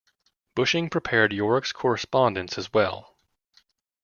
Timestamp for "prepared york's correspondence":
0.89-2.57